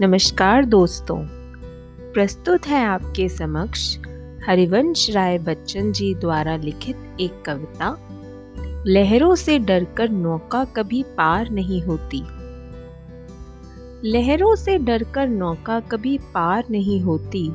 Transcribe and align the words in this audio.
नमस्कार 0.00 0.64
दोस्तों। 0.64 1.18
प्रस्तुत 2.12 2.66
है 2.66 2.84
आपके 2.84 3.28
समक्ष 3.28 3.98
हरिवंश 4.48 5.10
राय 5.10 5.38
बच्चन 5.38 5.92
जी 5.92 6.14
द्वारा 6.14 6.56
लिखित 6.56 7.16
एक 7.20 7.42
कविता, 7.46 7.98
लहरों 8.86 9.34
से 9.34 9.58
डरकर 9.58 10.08
नौका 10.08 10.64
कभी 10.64 11.02
पार 11.02 11.50
नहीं 11.50 11.82
होती। 11.82 12.22
लहरों 14.08 14.54
से 14.54 14.78
डरकर 14.78 15.28
नौका 15.28 15.80
कभी 15.80 16.18
पार 16.18 16.64
नहीं 16.70 17.00
होती। 17.00 17.54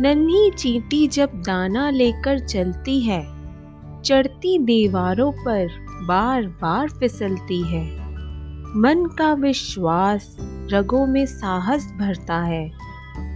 नन्ही 0.00 0.50
चींटी 0.50 1.06
जब 1.06 1.30
दाना 1.34 1.90
लेकर 1.90 2.38
चलती 2.38 3.00
है 3.00 3.33
चढ़ती 4.04 4.58
दीवारों 4.58 5.32
पर 5.32 5.68
बार 6.02 6.42
बार 6.42 6.88
फिसलती 6.88 7.62
है। 7.62 7.84
मन 8.76 9.14
का 9.18 9.32
विश्वास 9.32 10.36
रगों 10.72 11.06
में 11.06 11.26
साहस 11.26 11.92
भरता 11.98 12.36
है। 12.36 12.72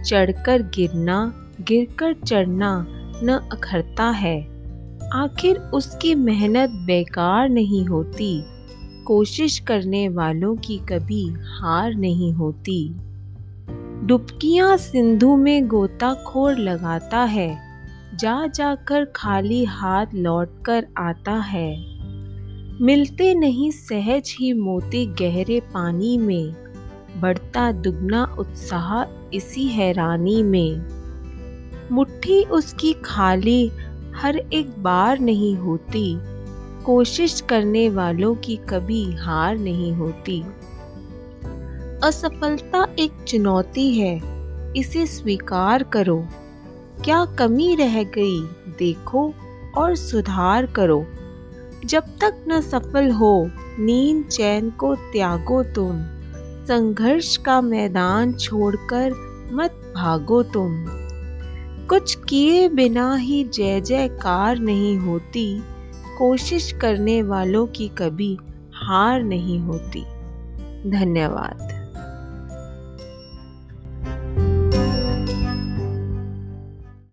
चढ़कर 0.03 0.61
गिरना, 0.61 1.33
गिरकर 1.61 2.13
चढ़ना 2.13 2.85
न 3.23 3.49
अखरता 3.51 4.09
है। 4.09 4.41
आखिर 5.13 5.57
उसकी 5.57 6.15
मेहनत 6.15 6.69
बेकार 6.69 7.49
नहीं 7.49 7.85
होती। 7.85 8.43
कोशिश 9.05 9.59
करने 9.59 10.09
वालों 10.09 10.55
की 10.55 10.77
कभी 10.77 11.29
हार 11.29 11.95
नहीं 11.95 12.33
होती। 12.33 12.95
डुबकियाँ 14.03 14.77
सिंधु 14.77 15.35
में 15.35 15.67
गोताखोर 15.67 16.57
लगाता 16.57 17.19
है। 17.19 17.68
जा 18.15 18.47
जाकर 18.47 19.05
खाली 19.05 19.65
हाथ 19.65 20.05
लौटकर 20.13 20.87
आता 20.97 21.31
है। 21.31 21.99
मिलते 22.81 23.35
नहीं 23.35 23.71
सहज 23.71 24.35
ही 24.39 24.53
मोती 24.53 25.05
गहरे 25.05 25.59
पानी 25.59 26.17
में। 26.17 26.55
बढ़ता 27.17 27.71
दुगना 27.71 28.35
उत्साह 28.39 29.03
इसी 29.33 29.67
हैरानी 29.67 30.43
में। 30.43 30.85
मुट्ठी 31.91 32.43
उसकी 32.43 32.93
खाली, 32.93 33.71
हर 34.15 34.37
एक 34.53 34.83
बार 34.83 35.19
नहीं 35.19 35.55
होती। 35.55 36.17
कोशिश 36.83 37.41
करने 37.41 37.89
वालों 37.89 38.35
की 38.35 38.55
कभी 38.55 39.15
हार 39.15 39.57
नहीं 39.57 39.93
होती। 39.93 40.43
असफलता 42.03 42.87
एक 42.99 43.11
चुनौती 43.27 43.99
है, 43.99 44.21
इसे 44.73 45.07
स्वीकार 45.07 45.83
करो। 45.83 46.25
क्या 47.05 47.25
कमी 47.25 47.75
रह 47.75 48.03
गई 48.03 48.41
देखो 48.79 49.33
और 49.77 49.95
सुधार 49.95 50.65
करो। 50.65 51.05
जब 51.85 52.03
तक 52.03 52.45
न 52.47 52.61
सफल 52.61 53.11
हो, 53.11 53.49
नींद 53.79 54.25
चैन 54.25 54.69
को 54.69 54.95
त्यागो 54.95 55.63
तुम। 55.63 56.01
संघर्ष 56.65 57.37
का 57.37 57.61
मैदान 57.61 58.33
छोड़कर 58.33 59.11
मत 59.53 59.93
भागो 59.95 60.43
तुम। 60.43 60.85
कुछ 61.87 62.15
किए 62.15 62.69
बिना 62.69 63.15
ही 63.15 63.43
जय 63.43 63.81
जयकार 63.81 64.59
नहीं 64.59 64.97
होती। 64.97 65.63
कोशिश 66.17 66.71
करने 66.71 67.23
वालों 67.23 67.67
की 67.67 67.87
कभी 67.87 68.37
हार 68.73 69.23
नहीं 69.23 69.59
होती। 69.59 70.01
धन्यवाद। 70.91 71.78